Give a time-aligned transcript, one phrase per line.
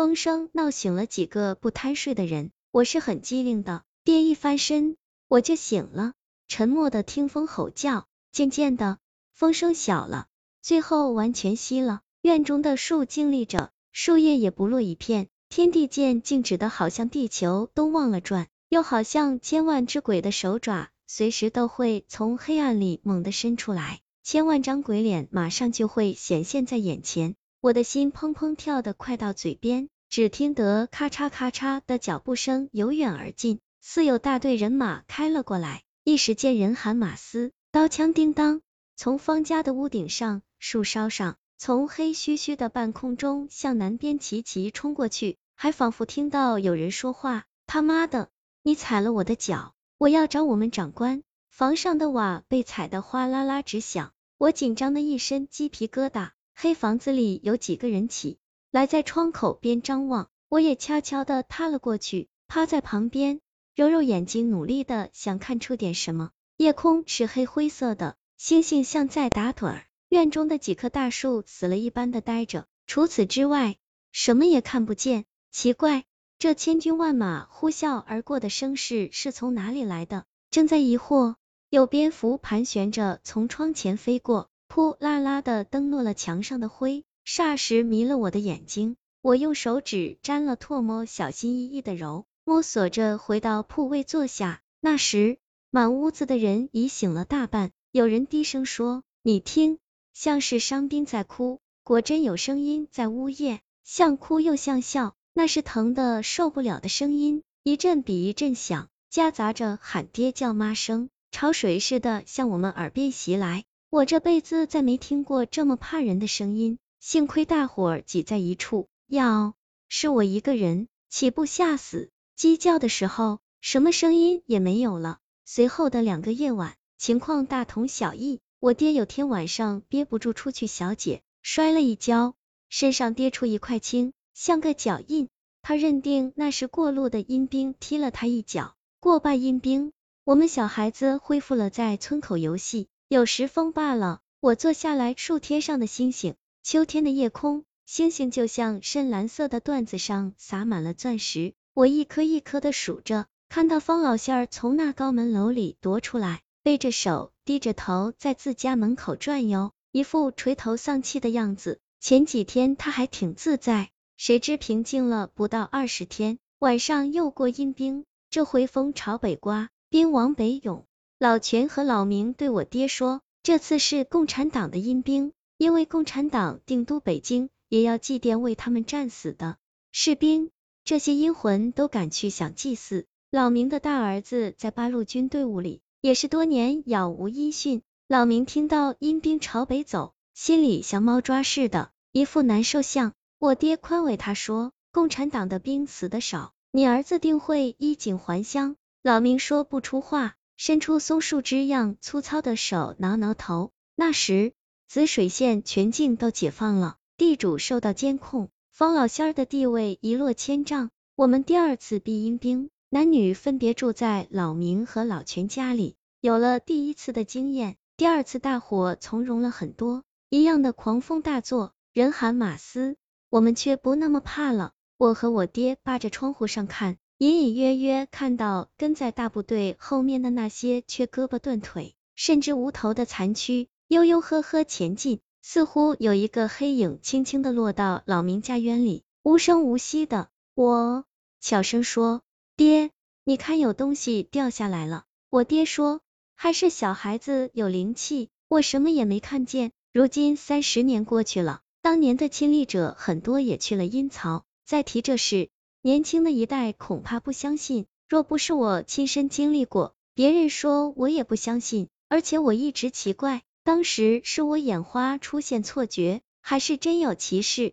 [0.00, 4.96] 风声闹醒了几个不贪睡的人，我是很机灵的，爹一翻身
[5.28, 6.14] 我就醒了，
[6.48, 8.96] 沉默的听风吼叫，渐渐的
[9.34, 10.26] 风声小了，
[10.62, 12.00] 最后完全息了。
[12.22, 24.00] 院中的树静立着，树叶也不落一片，天地间静止的好像地球都忘了转，又好像千万只鬼的手爪，随时都会从黑暗里猛地伸出来。
[24.22, 35.82] 千万张鬼脸马上就会显现在眼前，我的心砰砰跳得快到嘴边，只听得咔嚓咔嚓的脚步声由远而近，似有大队人马开了过来。
[36.02, 38.62] 一时间人喊马嘶，刀枪叮当，
[38.96, 48.30] 从方家的屋顶上、树梢上，从黑黢黢的半空中向南边齐齐冲过去，还仿佛听到有人说话：“他妈的，
[48.62, 56.30] 你踩了我的脚，我要找我们长官。”房上的瓦被踩得哗啦啦直响，我紧张的一身鸡皮疙瘩。
[56.62, 58.36] 黑房子里有几个人起
[58.70, 63.40] 来在窗口边张望，我也悄悄的踏了过去，趴在旁边，
[63.74, 66.32] 揉揉眼睛，努力的想看出点什么。
[66.58, 69.86] 夜空是黑灰色的，星星像在打盹儿。
[70.10, 73.78] 院中的几棵大树死了一般的呆着，除此之外，
[74.12, 75.24] 什么也看不见。
[75.50, 76.04] 奇怪，
[76.38, 80.26] 这千军万马呼啸而过的声势是从哪里来的？
[80.50, 81.36] 正在疑惑。
[81.70, 88.94] 有蝙蝠盘旋着从窗前飞过，扑啦啦的蹬落了墙上的灰，霎时迷了我的眼睛。
[89.20, 94.62] 我用手指沾了唾沫，小心翼翼的揉，摸索着回到铺位坐下。
[94.80, 95.38] 那时，
[95.70, 99.78] 满屋子的人已醒了大半，有人低声说：“你听，
[100.14, 111.08] 像是伤兵在哭。”果真有声音在呜咽，像哭又像笑，那是疼的受不了的声音，一阵比一阵响，夹杂着喊爹叫妈声。
[111.32, 116.78] 潮水似的向我们耳边袭来，我这辈子再没听过这么怕人的声音。
[117.00, 119.54] 幸亏大伙儿挤在一处，要
[119.88, 122.08] 是我一个人，岂不吓死？
[122.36, 125.18] 鸡叫的时候，什么声音也没有了。
[125.44, 128.38] 随后的两个夜晚，情况大同小异。
[128.60, 132.36] 我爹有天晚上憋不住出去小解，摔了一跤，
[132.68, 135.28] 身上跌出一块青，像个脚印。
[135.62, 138.76] 他认定那是过路的阴兵踢了他一脚。
[139.00, 139.92] 过拜阴兵。
[140.22, 146.36] 我们小孩子恢复了在村口游戏，有时风罢了，我坐下来数天上的星星。
[146.62, 153.26] 秋天的夜空，星星就像深蓝色的缎子上撒满了钻石，我一颗一颗的数着。
[153.48, 161.80] 看到方老仙儿从那高门楼里踱出来，背着手，低着头在自家门口转悠，一副垂头丧气的样子。
[161.98, 169.68] 前几天他还挺自在，谁知平静了不到二十天，晚上又过阴兵，这回风朝北刮。
[169.88, 170.86] 兵往北涌，
[171.20, 179.58] 老全和老明对我爹说，这次是共产党的阴兵，因为共产党定都北京，也要祭奠为他们战死的
[179.92, 180.48] 士兵。
[180.82, 183.04] 这些阴魂都赶去想祭祀。
[183.30, 187.82] 老明的大儿子在八路军队伍里，也是多年杳无音讯。
[188.08, 193.12] 老明听到阴兵朝北走，心里像猫抓似的，一副难受相。
[193.38, 198.76] 我爹宽慰他说，共产党的兵死的少，你儿子定会衣锦还乡。
[199.02, 203.72] 老明说不出话，伸出松树枝样粗糙的手挠挠头。
[203.96, 204.52] 那时
[204.88, 210.90] 紫水县全境都解放了，地主受到监控，方老仙儿的地位一落千丈。
[211.16, 215.96] 我们第二次避阴兵，男女分别住在老明和老全家里。
[216.20, 220.02] 有了第一次的经验，第二次大火从容了很多。
[220.28, 222.98] 一样的狂风大作，人喊马嘶，
[223.30, 224.72] 我们却不那么怕了。
[224.98, 226.98] 我和我爹扒着窗户上看。
[227.20, 240.30] 隐隐约约看到跟在大部队后面的那些缺胳膊断腿，甚至无头的残躯，悠悠呵呵前进，似乎有一个黑影轻轻的落到老明家园里，无声无息的。
[240.54, 241.04] 我
[241.42, 242.22] 小声说
[242.56, 242.90] ：“爹，
[243.24, 246.00] 你看有东西掉下来了。”我爹说
[246.34, 255.50] ：“还是小孩子有灵气，我什么也没看见。”如今三十年过去了，当年的亲历者很多也去了阴曹，再提这事。
[255.82, 261.88] 年轻的一代恐怕不相信，若不是我亲身经历过，别人说我也不相信。
[262.10, 267.72] 而且我一直奇怪，当时是我眼花出现错觉，还是真有其事？